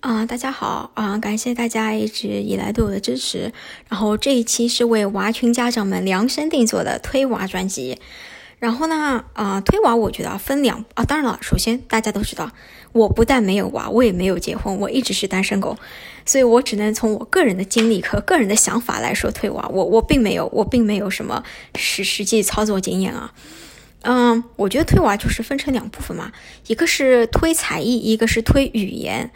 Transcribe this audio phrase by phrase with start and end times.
[0.00, 1.18] 啊，大家好啊！
[1.18, 3.52] 感谢大家一直以来对我的支持。
[3.88, 7.98] 然后这一期是为娃群家长们量身定做的推娃专辑。
[8.60, 12.52] 然后呢，啊，推娃我觉得分两啊，当然了，首先大家都知道，
[12.92, 15.76] 我不但没有娃，我也没有结婚，我一直是单身狗，
[16.24, 19.68] 所以我只能从我个人的经历和个人的想法来说推娃。
[19.68, 21.42] 我我并没有，我并没有什么
[21.74, 23.34] 实实际操作经验啊。
[24.02, 26.30] 嗯，我觉得推娃就是分成两部分嘛，
[26.68, 29.32] 一个是推才艺，一个是推语言。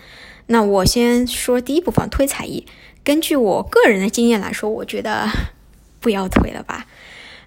[0.53, 2.67] 那我先说第一部分推才艺。
[3.03, 5.27] 根据我个人的经验来说，我觉得
[5.99, 6.87] 不要推了吧。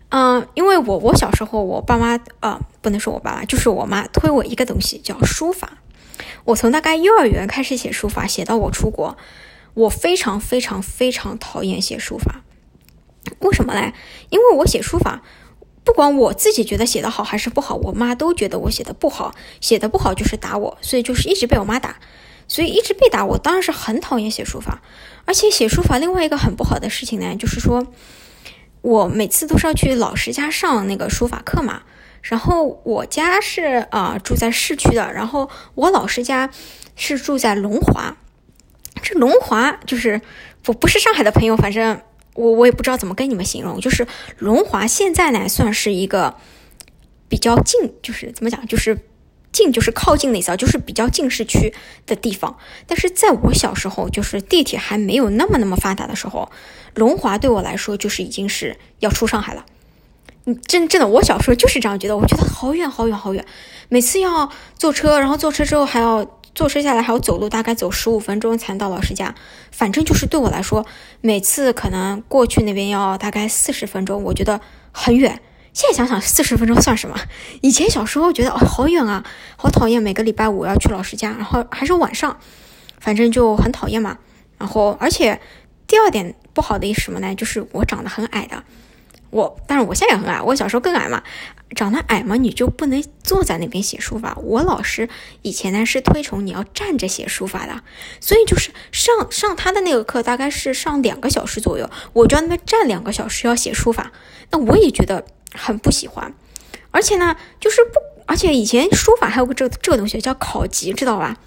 [0.09, 5.77] 嗯，因为我我小时候我爸妈啊，不能说我爸妈，就是我妈推我一个东西叫书法。
[6.45, 9.15] 我从大概幼儿园开始写书法，写到我出国，
[9.75, 12.41] 我非常非常非常讨厌写书法。
[13.41, 13.93] 为什么嘞？
[14.31, 15.21] 因为我写书法，
[15.83, 21.97] 不管我自己觉得写的好还是不好，我妈都觉得我写的不好，写的不好就是打我，所以就是一直被我妈打。
[22.47, 24.81] 所以一直被打，我当然是很讨厌写书法。
[25.25, 27.87] 而且写书法另外一个很不好的事情呢，就是说
[28.81, 31.81] 我每次都是要去老师家上那个书法课嘛。
[32.21, 36.49] 然后我家是啊住在市区的，然后我老师家
[36.95, 38.15] 是住在龙华。
[39.01, 40.21] 这龙华就是
[40.67, 42.01] 我不是上海的朋友，反正
[42.35, 43.79] 我我也不知道怎么跟你们形容。
[43.79, 46.35] 就是龙华现在呢算是一个
[47.27, 48.95] 比较近，就是怎么讲，就是。
[49.55, 51.73] 近就是靠近那思就是比较近市区
[52.05, 52.57] 的地方。
[52.85, 56.51] 但是在我小时候，就是地铁还没有那么那么发达的时候，
[56.93, 59.65] 龙华对我来说就是已经是要出上海了。
[60.43, 63.43] 嗯，真真的，我小时候就是这样觉得，我觉得好远好远好远，
[63.87, 69.33] 每次要坐车，然后坐车之后还要坐车下来，还要走路，大概走十五分钟才能到老师家。
[69.71, 70.85] 反正就是对我来说，
[71.21, 74.61] 每次可能过去那边要大概四十分钟，我觉得
[74.91, 75.41] 很远。
[75.75, 77.19] 现在想想，四十分钟算什么？
[77.59, 79.25] 以前小时候觉得哦，好远啊，
[79.57, 80.01] 好讨厌。
[80.01, 82.39] 每个礼拜五要去老师家，然后还是晚上，
[82.97, 84.17] 反正就很讨厌嘛。
[84.57, 85.41] 然后，而且
[85.85, 87.35] 第二点不好的是什么呢？
[87.35, 88.63] 就是我长得很矮的。
[89.31, 91.21] 我，但是我现在也很矮，我小时候更矮嘛。
[91.75, 94.37] 长得矮嘛，你就不能坐在那边写书法。
[94.41, 95.09] 我老师
[95.41, 97.81] 以前呢是推崇你要站着写书法的，
[98.21, 104.13] 所以就是上上他的那个课，大概是上两个小时左右，我就在那边站两个小时要写书法。
[104.51, 105.25] 那我也觉得。
[105.55, 106.33] 很不喜欢，
[106.91, 111.37] 而且呢，就是不，而且以前书法还有个这这个东西叫考级，知道吧？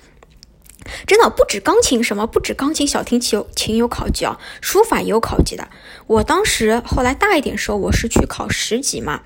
[1.06, 5.68] 真的不止钢琴什么，不止钢琴、小提琴有琴有考级啊，书法也有考级的。
[6.06, 9.20] 我当时后来大一点时候，我是去考十级嘛，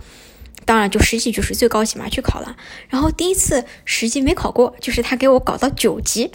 [0.64, 2.56] 当然就十级就是最高级嘛，去考了。
[2.88, 6.32] 然后第一次十级没考过，就是他给我搞到九级，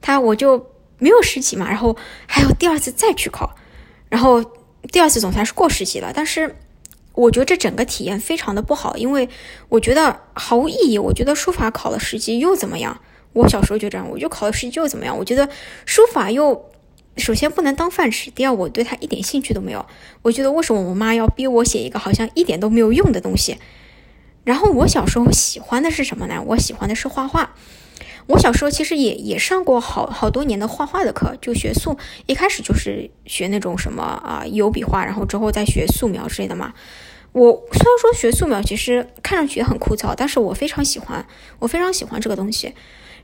[0.00, 3.56] 他我就没有十级嘛，然后还有第二次再去考，
[4.08, 4.44] 然后
[4.92, 6.54] 第二次总算是过十级了，但是。
[7.18, 9.28] 我觉得这整个体验非常的不好，因为
[9.68, 10.96] 我觉得毫无意义。
[10.96, 13.00] 我觉得书法考了十级又怎么样？
[13.32, 15.18] 我小时候就这样，我就考了十级又怎么样？
[15.18, 15.48] 我觉得
[15.84, 16.70] 书法又
[17.16, 19.84] 首先不能当饭吃，第二我对它一点兴趣都没有。
[20.22, 23.58] 我觉得为什么我妈要逼我写一个好像一点都没有用的东西？
[24.44, 26.40] 然后我小时候喜欢的是什么呢？
[26.46, 27.54] 我喜欢的是画画。
[28.28, 31.96] 我小时候其实也也上过好好多年的画画的课，就学素，
[32.26, 36.72] 一开始就是学那种什么啊油笔画，然后之后再学素描之类的嘛。
[37.32, 41.26] 我虽然说学素描其实看上去也很枯燥，但是我非常喜欢，
[41.58, 42.74] 我非常喜欢这个东西。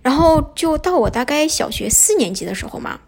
[0.02, 3.00] 然后就到我大概小学四年级的时候嘛，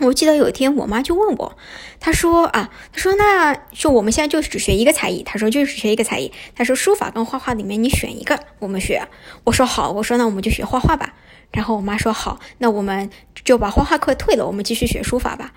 [0.00, 1.56] 我记得有一天我妈就问我，
[2.00, 9.06] 她说啊，她说那就我们现在就只学一个才艺，她说就只学一个才艺，她说书法跟画画里面你选一个，我们学。
[9.44, 11.14] 我说好，我说那我们就学画画吧。
[11.52, 13.10] 然后我妈说好，那我们
[13.44, 15.52] 就把画画课退了，我们继续学书法吧。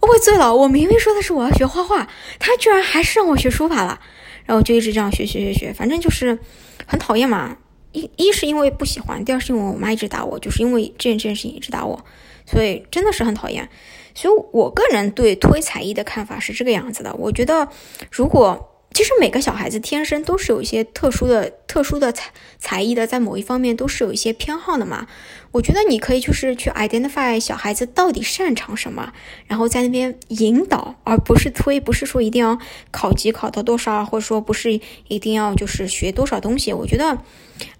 [0.00, 0.56] 我醉了！
[0.56, 2.08] 我明明说的是我要学画画，
[2.38, 4.00] 她居然还是让我学书法了。
[4.46, 6.36] 然后就一直这样学学学学，反正就是
[6.86, 7.56] 很讨厌嘛。
[7.92, 12.04] 一一是因为不喜欢，第二是因为我妈一直打我，就是因为这件这件事情一直打我，
[12.46, 13.68] 所以真的是很讨厌。
[14.14, 17.14] 所以我个人对推才艺的看法是这个样子的。
[17.14, 17.68] 我觉得
[18.10, 18.71] 如果。
[18.94, 25.06] 其实每个小孩子天生都是有一些特殊的、特殊的才才艺的，在某一方面都是有一些偏好的嘛。
[25.50, 29.12] 我觉得你可以就是去 identify 小孩子到底擅长什么，
[29.46, 32.58] 然后在那边引导，而不是推，不是说一定要
[32.90, 36.72] 考级考到多少，或者说不是一定要就是学多少东西。
[36.72, 37.18] 我觉得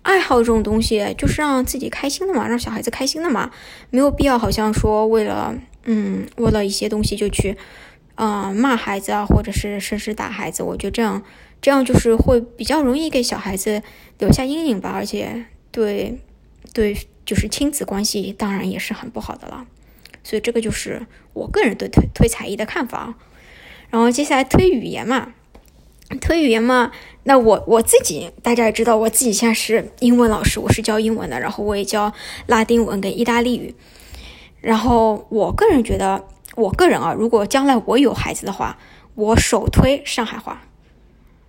[0.03, 3.51] 爱好这种东西就是让自己开心的嘛，让小孩子开心的嘛，
[3.91, 5.55] 没有必要好像说为了
[5.85, 7.57] 嗯为了一些东西就去。
[8.15, 11.23] 啊，骂孩子啊，或者是甚至打孩子，我觉得这样，
[11.61, 13.83] 这样就是会比较容易给小孩子
[14.19, 16.19] 留下阴影吧，而且对，
[16.73, 19.67] 对，就是亲子关系当然也是很不好的了。
[20.25, 23.15] 所以这个就是我个人对推推才艺的看法。
[23.91, 25.35] 然后接下来推语言嘛，
[26.21, 26.93] 推语言嘛，
[27.25, 32.13] 那我我自己大家也知道，我自己现在是英文老师，我是教英文的，然后我也教
[32.47, 33.75] 拉丁文跟意大利语。
[34.61, 36.25] 然后我个人觉得，
[36.57, 38.79] 我个人啊，如果将来我有孩子的话，
[39.15, 40.63] 我首推上海话。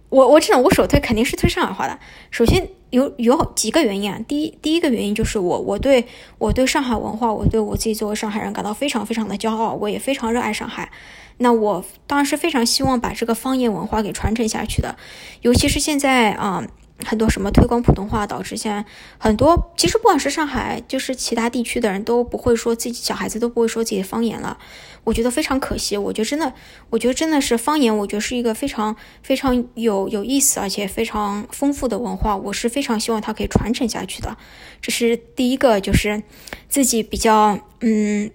[0.09, 1.99] 我我知道，我首推肯定是推上海话的。
[2.29, 6.05] 首先有有几个原因啊，第一第一个原因就是我我对
[6.37, 10.91] 我对上海文化，我对我自己作为上海人感到非常非常的骄傲，我也非常热爱上海。
[11.37, 14.95] 那我当然是非常希望把这个方言文化给传承下去的，
[15.41, 16.65] 尤其是现在啊。
[16.99, 18.85] 很多什么推广普通话，导致现在
[19.17, 24.57] 很多其实不管是上海，就是其他地区的人都不会说自己小孩子都不会说自己的方言了。
[25.03, 25.97] 我觉得非常可惜。
[25.97, 26.53] 我觉得真的，
[26.89, 32.37] 我觉得真的是方言，我觉得是一个非常非常有有意思而且非常丰富的文化。
[32.37, 34.37] 我是非常希望它可以传承下去的。
[34.81, 36.23] 这是第一个，就是
[36.69, 38.31] 自己比较嗯，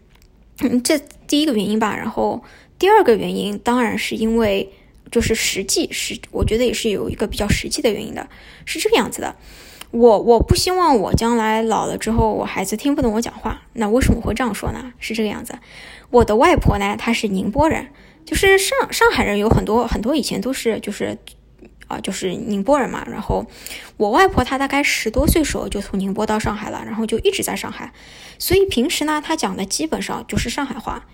[0.84, 1.96] 这第一个原因吧。
[1.96, 2.42] 然后
[2.78, 4.70] 第二个原因当然是因为。
[5.10, 8.28] 就是实际是，我觉得也是有一个比较实际的原因的，
[8.64, 9.36] 是这个样子的。
[9.90, 13.62] 我我不希望我将来老了之后，我孩子听不懂我讲话。
[13.72, 14.92] 那为什么会这样说呢？
[14.98, 15.58] 是这个样子。
[16.10, 17.88] 我的外婆呢，她是宁波人，
[18.26, 21.16] 就是上上海人有很多很多以前都是就是
[21.86, 23.02] 啊，就是宁波人嘛。
[23.10, 23.46] 然后
[23.96, 27.90] 我外婆她大概十多岁时候就从宁波到上海了，然后就一直在上海，
[28.38, 31.06] 所以平时呢，她讲的基本上就是上海话。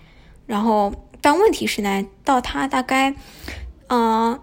[0.45, 3.15] 然后但问题是呢，到她大概。
[3.87, 4.41] 呃，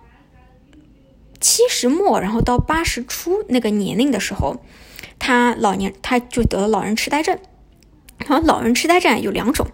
[1.41, 4.63] 七十末，然后到八十初那个年龄的时候，
[5.19, 7.39] 他老年他就得了老人痴呆症。
[8.19, 9.67] 然后老人痴呆症有两种，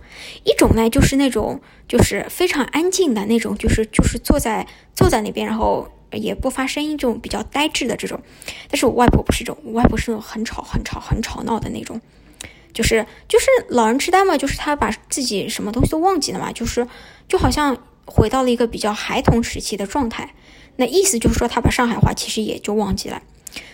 [0.44, 8.18] 一种呢就是那种就是非常安静的那种，就是就是坐在坐在那边，然后也不发声音，这种比较呆滞的这种。
[8.70, 12.00] 但是我外婆不是这种，我外婆是那种很吵很吵很吵闹的那种，
[12.72, 16.88] 就是就是老人痴呆嘛，就是他把自己什么东西都忘记了嘛，就是
[17.28, 17.76] 就好像。
[18.08, 20.34] 回到了一个比较孩童时期的状态，
[20.76, 23.22] 那意思就是说他把上海话其实也就忘记了，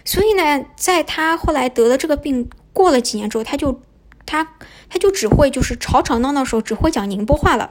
[0.05, 3.81] 所以呢，在他后来得了这个病，过了几年之后，他就
[4.27, 4.57] 他
[4.91, 7.71] 他就只会就是吵吵闹闹的时候只会讲宁波话了。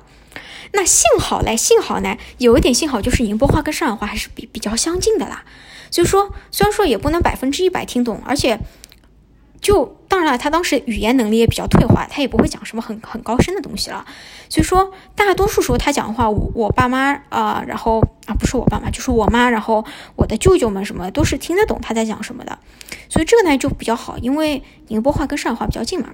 [0.71, 5.43] 那幸好嘞，幸好呢，有一点幸好就是宁波话跟上海话还是比比较相近的啦，
[5.91, 8.59] 所以说虽然说也不能百分之一百听懂，而且。
[9.63, 14.05] 就当然了，他当时语言能力也比较退化，他也不会讲什么很很高深的东西了。
[14.49, 19.83] 所以说，大多数时候他讲的话，我我爸妈啊，然后啊不是我爸妈，就是我妈，然后
[20.17, 22.59] 我的舅舅们什么都是听得懂他在讲什么的。
[23.09, 26.09] 所以这个呢就比较好，因为宁波话跟上海话比较近嘛。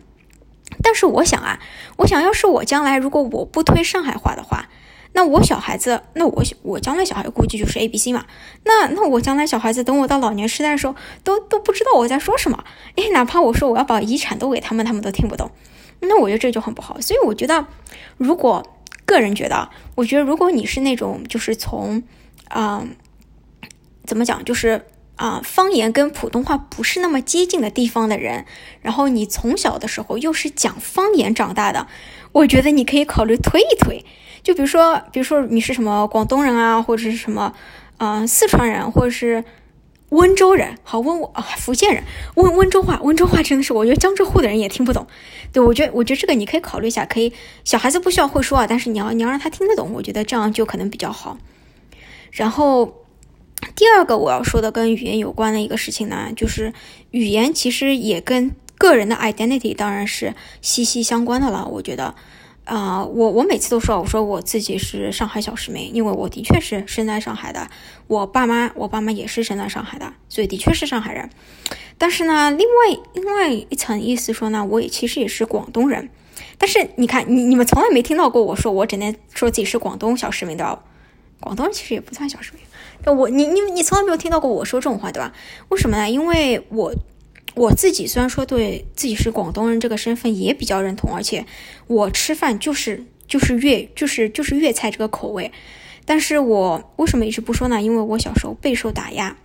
[0.84, 1.60] 但是我想啊，
[1.98, 4.69] 我想要是我将来如果我不推上海话的话。
[5.13, 8.25] 那我小孩子，那我我将来小孩估计就是 A B C 嘛。
[8.63, 12.63] 那那我将来小孩子，等我到老年时代的时候，都都不知道我在说什么。
[12.95, 15.51] 哎，哪怕我说我要把遗产都给他们，他们都听不懂。
[16.01, 17.01] 那我觉得这就很不好。
[17.01, 17.67] 所以我觉得，
[18.17, 18.65] 如果
[19.06, 22.03] 个人觉得，我觉得如果你是那种就是从，
[22.47, 22.85] 啊，
[24.05, 24.85] 怎么讲，就是
[25.17, 28.45] 啊，方言跟普通话不是那么接近的地方的人，
[28.81, 31.88] 然后你从小的时候又是讲方言长大的，
[32.31, 34.05] 我觉得你可以考虑推一推。
[34.41, 37.53] 就比如说，比如说你是什么广东人啊，或者是什么，
[37.97, 39.44] 嗯，四川人，或者是
[40.09, 42.03] 温州人，好温啊，福建人，
[42.36, 45.06] 温温州话，温州话真的是，我觉得江浙沪的人也听不懂。
[45.51, 47.33] 对我觉得，我觉得这个你可以考虑一下，可以
[47.63, 51.38] 小孩子不需要会说啊，但是你要你要让他听得懂，我觉得这样就可能比较好。
[52.31, 53.06] 然后
[53.75, 56.74] 第二个我要说的跟语言有关的一个事情呢，就是
[57.12, 62.15] 语言其实也跟个人的 identity 当然是息息相关的了，我觉得。
[62.69, 67.67] 啊，我我每次都说，我说我自己是上海小师妹，因为我的确是生在上海的，
[68.05, 71.31] 我爸妈，我爸妈也是生在上海的，所以的确是上海人。
[71.97, 76.09] 但是呢，另外另外一层意思说呢，我也其实也是广东人。
[76.59, 80.83] 但是你看，你你们从来没听到过我说我整天说自己是广东小师妹的，
[81.39, 83.11] 广东人其实也不算小师妹。
[83.11, 85.33] 我你你你从来没有听到过我说这种话，对吧？
[85.69, 86.07] 为什么呢？
[86.07, 86.93] 因为我。
[87.60, 91.46] 我自己虽然说对自己是广东人这个身份也比较认同，而且
[91.88, 95.51] 我吃饭就是就是粤就是就是粤菜这个口味，
[96.06, 97.82] 但是我为什么一直不说呢？
[97.82, 99.36] 因为我小时候备受打压。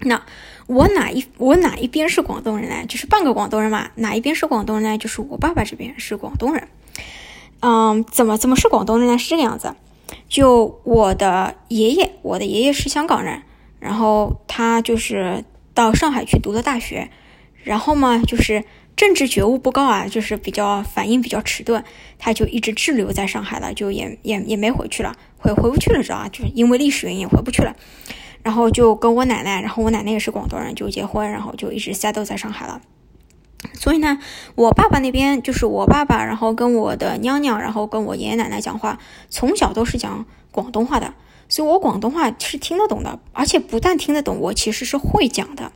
[0.00, 0.22] 那
[0.66, 2.84] 我哪一我哪一边是广东人呢？
[2.86, 3.90] 就是半个广东人嘛。
[3.94, 4.98] 哪一边是广东人呢？
[4.98, 6.68] 就是我爸爸这边是广东人。
[7.60, 9.16] 嗯，怎么怎么是广东人呢？
[9.16, 9.74] 是这个样子，
[10.28, 13.42] 就我的爷爷，我的爷爷是香港人，
[13.78, 15.42] 然后他就是
[15.72, 17.10] 到上海去读的大学。
[17.62, 18.64] 然后嘛，就是
[18.96, 21.82] 政治觉悟不高啊，就是比较反应比较迟钝，
[22.18, 26.28] 他就一直滞留在上海了，就也也也没回去了，回回不去了，知道吧？
[26.28, 27.74] 就是因为历史原因回不去了。
[28.42, 32.80] 然后就跟我奶奶，然后我奶奶也是广东人，就结婚，然后就一直待都在上海了。
[33.74, 34.18] 所以呢，
[34.54, 38.98] 我爸爸那边就是我爸爸，然后跟我的娘娘，然后跟我爷爷奶奶讲话，
[39.28, 41.12] 从小都是讲广东话的。
[41.50, 45.72] 所以我广东话是听得懂的，而且不但听得懂，我其实是会讲的。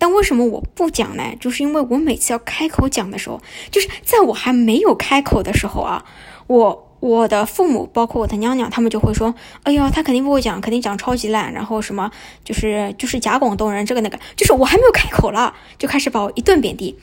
[0.00, 1.22] 但为什么我不讲呢？
[1.38, 3.40] 就是因为我每次要开口讲的时候，
[3.70, 6.04] 就是在我还没有开口的时候啊，
[6.48, 6.86] 我。
[7.00, 12.10] 我的父母，包括我的娘娘，他们就会说：“哎呦，他肯定不会讲，肯定讲超级烂。”然后什么，
[12.44, 16.98] 就是就是假广东人，这个那个，就是我还没有开口了，就开始把我一顿贬低。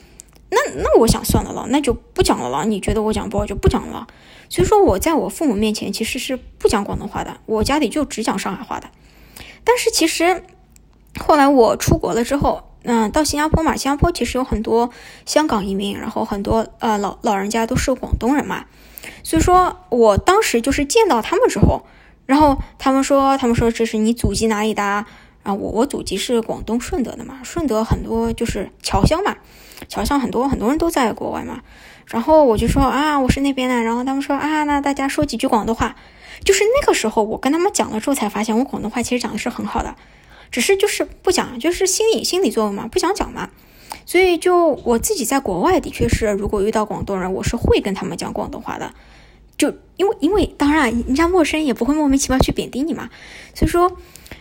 [0.50, 2.64] 那那我想算了了，那就不讲了了。
[2.64, 4.06] 你觉得我讲不好就不讲了。
[4.48, 8.88] 所以说我在我父母面前其实是不讲广东话的，我家里就只讲上海话的。
[9.64, 10.44] 但是其实
[11.18, 14.90] 后来我出国了之后，嗯，到新加坡嘛，新加坡其实有很多
[15.26, 18.64] 香港移民，然后很多呃老老人家都是广东人嘛。
[19.22, 21.82] 所以说我当时就是见到他们之后，
[22.26, 24.82] 然后他们说，他们说这是你祖籍哪里的？
[24.82, 29.36] 啊，我我祖籍是广东顺德的嘛，顺德很多就是侨乡嘛，
[29.88, 31.60] 侨乡很多很多人都在国外嘛。
[32.06, 33.82] 然后我就说啊，我是那边的。
[33.82, 35.96] 然后他们说啊，那大家说几句广东话。
[36.44, 39.96] 就是那个时候我跟他们讲了之后，才发现我广东话其实讲的是很好的，
[40.50, 43.50] 只是就是不讲，就是心理心理作用嘛，不想讲嘛。
[44.04, 48.94] 所以，就我自己在国外的确是，如果遇到广东人，我是会跟他们讲广东话的。
[49.58, 53.10] 就因为，因为当然，人家陌生也不会莫名其妙去贬低你嘛。
[53.54, 53.88] 所以说，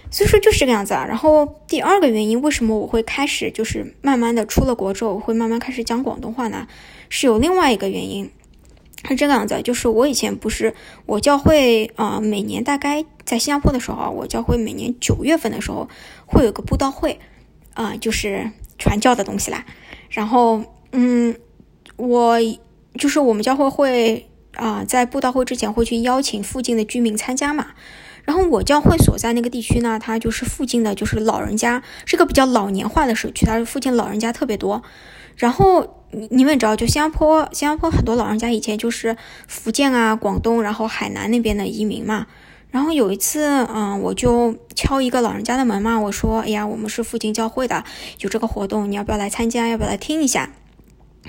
[0.09, 1.05] 所以说就是这个样子啊。
[1.05, 6.67] 然后第二个原因，为什么我会开始就是慢慢的出了国之后，我会慢慢开始讲广东话呢？
[7.09, 8.29] 是有另外一个原因，
[9.05, 10.73] 是这个样子，就是我以前不是
[11.05, 15.89] 我教会啊，每年大概在新加坡的时候，我教会每年九月份的时候
[16.25, 17.19] 会有个布道会
[17.73, 18.51] 啊，就是。
[18.79, 19.65] 传教的东西啦，
[20.11, 21.35] 然后，嗯，
[21.95, 22.37] 我
[22.93, 27.69] 就是我们教会会啊，在布道会之前会去邀请附近的居民参加嘛。
[28.23, 34.83] 然后我教会所在那个地区呢，它就是附近的就是老人家，是个比较老年化的社区，它附近老人家特别多。
[35.35, 42.27] 然后你你们知道，就新加坡，新加坡很多老人家以前就是福建啊、广东，然后海南那边的移民嘛。
[42.69, 47.83] 然后有一次，嗯，我就敲一个老人家的门嘛，我说：“哎呀，我们是附近教会的，
[48.19, 49.67] 有这个活动，你要不要来参加？
[49.69, 50.49] 要不要来听一下？”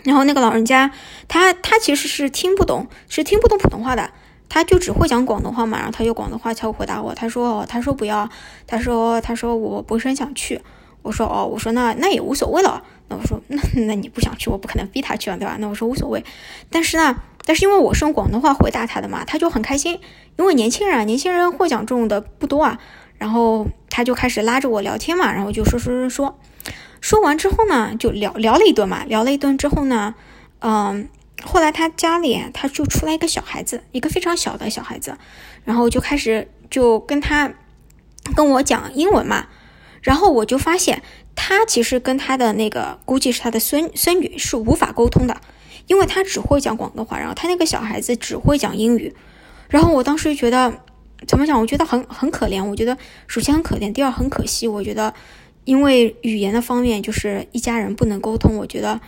[0.04, 0.90] 然后那个老人家，
[1.28, 4.10] 他他其实是听不懂，是听不懂普通话的，
[4.48, 5.78] 他就只会讲广东话嘛。
[5.78, 8.28] 然后他用广东话敲回答我，他说：“哦，他说不要，
[8.66, 10.60] 他说他说我不是很想去。”
[11.08, 16.22] 我说：“哦，我说那那也无所谓了。”那我说：“那那你不想去，我不可能逼他去了，对吧？”那我说无所谓，
[16.70, 17.16] 但是呢。
[17.46, 19.98] 但是因为我是用广东话回答他的嘛，他就很开心。
[20.36, 22.78] 因为年轻人，年轻人会讲这种的不多啊。
[23.16, 26.38] 然后他就开始拉着我聊天嘛，然后就说说说说。
[27.00, 30.14] 说完之后呢，就聊聊了一顿嘛，聊了一顿之后呢，
[30.58, 31.08] 嗯，
[31.42, 35.16] 后来他家里他就出来一个小孩子，一个非常小的小孩子，
[35.64, 37.50] 然后就开始就跟他
[38.36, 39.46] 跟我讲英文嘛。
[40.02, 41.02] 然后我就发现
[41.34, 45.40] 他其实跟他的那个估计是他的孙孙女是无法沟通的。
[45.86, 49.14] 因为他只会讲广东话，然后他那个小孩子只会讲英语，
[49.70, 50.70] 然后我当时觉得，
[51.26, 51.58] 怎么讲？
[51.58, 52.62] 我觉得很很可怜。
[52.62, 52.94] 我觉得
[53.26, 54.68] 首先很可怜，第二很可惜。
[54.68, 55.14] 我觉得，
[55.64, 59.00] 因为语言的方面就是一家人不能沟通，我觉得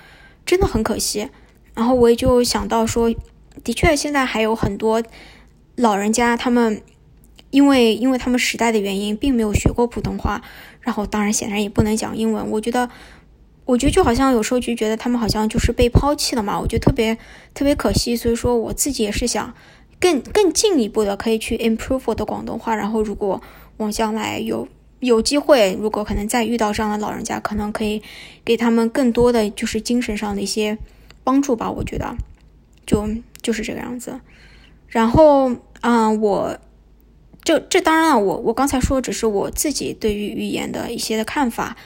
[0.47, 1.28] 真的很可惜。
[1.75, 3.14] 然后我也就想到说，
[3.62, 5.02] 的确现在还有很多
[5.76, 6.80] 老人家，他们
[7.50, 10.42] 因为因为他们时代的原因，并没有学过普通话，
[10.80, 12.50] 然后当然显然也不能讲英文。
[12.50, 12.88] 我觉得。
[13.66, 17.16] 我觉得就好像有时候就觉得他们好像就是被抛弃了嘛，我觉得特别
[17.54, 18.16] 特别可惜。
[18.16, 19.54] 所以说我自己也是想
[20.00, 22.75] 更更进一步的可以去 improve 我的广东话。
[22.75, 23.40] 然后如果
[23.76, 24.66] 我将来有
[24.99, 28.02] 有机会，如果可能再遇到这样的老人家，可能可以
[28.45, 30.76] 给他们更多的就是精神上的一些
[31.23, 31.71] 帮助吧。
[31.71, 32.16] 我觉得
[32.85, 33.09] 就
[33.40, 34.19] 就是这个样子。
[34.88, 36.59] 然后啊，我
[37.42, 41.76] 这这当然了，我我刚才说只是我自己对于语言的一些的看法，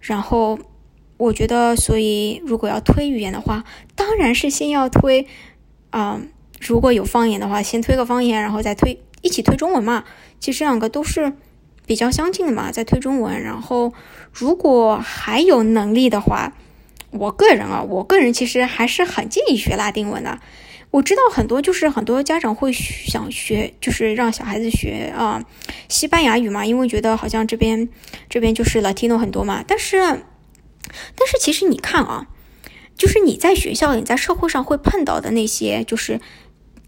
[0.00, 0.58] 然后。
[1.16, 5.28] 我觉得，所以如果要推语言的话，当然是先要推，
[5.90, 6.20] 啊，
[6.60, 10.04] 如果有方言的话，先推个方言，然后再推一起推中文嘛。
[10.40, 11.32] 其实两个都是
[11.86, 13.40] 比较相近的嘛，再推中文。
[13.40, 13.94] 然后
[14.32, 16.52] 如果还有能力的话，
[17.12, 20.40] 我个人啊，我个人其实还是很建议学拉丁文的。
[20.94, 25.44] 我知道很多就是很多家长会想学，就是让小孩子学啊
[25.88, 27.88] 西班牙语嘛，因为觉得好像这边
[28.30, 30.22] 这边就是 Latino 很多嘛，但是。
[31.16, 32.28] 但是其实你看啊，
[32.94, 36.20] 就是你在学校里、在社会上会碰到的那些，就是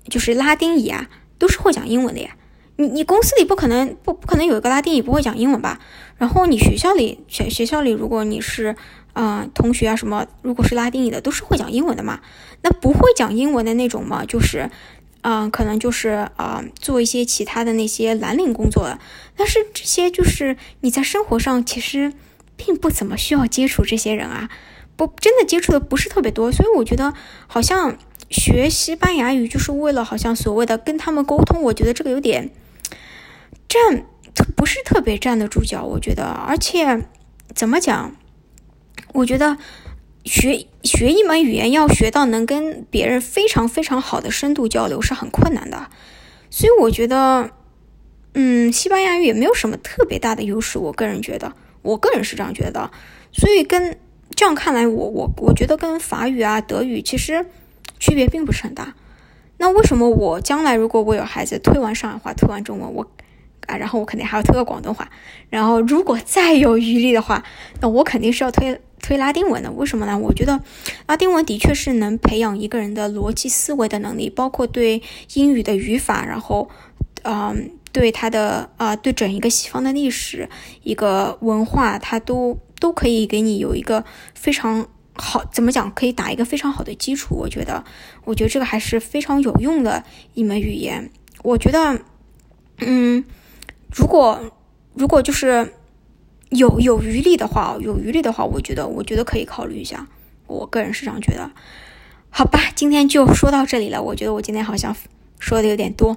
[0.09, 1.09] 就是拉丁语啊，
[1.39, 2.37] 都是会讲英文的呀。
[2.77, 5.81] 你你公司里不可能不不可能有一个拉丁语不会讲英文吧？
[6.19, 8.75] 然后你学校里学学校里，如果你是
[9.13, 12.21] 啊同学啊什么，如果是拉丁语的，都是会讲英文的嘛。
[12.63, 14.71] 那不会讲英文的那种嘛，就是
[15.21, 18.99] 啊可能就是啊做一些其他的那些蓝领工作的。
[19.37, 22.13] 但是这些就是你在生活上其实。
[22.59, 24.49] 并不怎么需要接触这些人啊，
[24.97, 27.13] 不真的接触的不是特别多，所以我觉得
[27.47, 27.99] 好像
[28.31, 32.51] 学西班牙语就是为了好像所谓的跟他们沟通，我觉得这个有点
[33.69, 34.07] 占，
[34.45, 36.25] 不是特别站得住脚，我觉得。
[36.25, 37.07] 而且
[37.55, 38.17] 怎么讲？
[39.13, 39.57] 我觉得
[40.25, 45.89] 学学一门语言要学到能跟别人非常非常好的深度交流是很困难的。
[46.51, 47.51] 所以我觉得，
[48.35, 50.79] 嗯，西班牙语也没有什么特别大的优势。
[50.79, 52.91] 我个人觉得，我个人是这样觉得。
[53.33, 53.99] 所以跟
[54.35, 57.47] 这样看来，我我我觉得跟法语啊、德语其实
[57.99, 58.95] 区别并不是很大。
[59.59, 63.11] 那为什么我将来如果我有孩子推完上海话、推完中文，我
[63.67, 65.09] 啊，然后我肯定还要推个广东话，
[65.51, 67.45] 然后如果再有余力的话，
[67.81, 69.71] 那我肯定是要推推拉丁文的。
[69.73, 70.17] 为什么呢？
[70.19, 70.61] 我觉得
[71.07, 75.03] 拉丁文的确是能培养一个人的逻辑思维的能力，包括对
[75.35, 76.69] 英语的语法，然后
[77.23, 80.49] 嗯，对他的啊，对整一个西方的历史、
[80.83, 84.05] 一个文化，它都都可以给你有一个
[84.35, 84.87] 非常。
[85.19, 85.91] 好，怎么讲？
[85.95, 87.35] 可以打一个非常好的基础。
[87.37, 87.83] 我觉得，
[88.25, 90.05] 我觉得这个还是非常有用的
[90.35, 91.11] 一门语言。
[91.43, 91.99] 我觉得，
[92.81, 93.25] 嗯，
[93.95, 94.41] 如果
[94.95, 95.75] 如果就是
[96.51, 100.07] 有有余力的话，有余力的话，我觉得，我觉得可以考虑一下。
[100.47, 101.51] 我个人是这样觉得。
[102.31, 104.03] 好吧，今天就说到这里了。
[104.03, 104.95] 我觉得我今天好像
[105.39, 106.17] 说的有点多。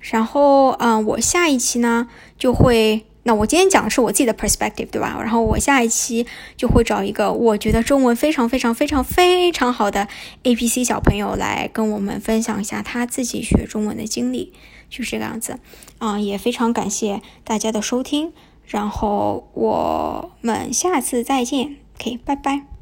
[0.00, 3.04] 然后，嗯，我下一期呢就会。
[3.26, 5.16] 那我今天讲的是我自己的 perspective，对吧？
[5.18, 6.26] 然后我下一期
[6.58, 10.06] 就会找一个我觉得中文非常非常非常非常好的
[10.42, 14.52] A P C 小朋友来跟我们分享一下他自己学中文的经历，
[14.94, 15.58] 就是这个样子。
[15.98, 18.32] 啊，也非常感谢大家的收听，
[18.66, 22.73] 然后我们下次再见可以拜拜。